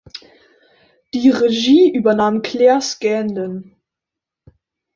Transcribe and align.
Die 1.13 1.29
Regie 1.29 1.91
übernahm 1.93 2.41
Claire 2.41 2.81
Scanlon. 2.81 3.75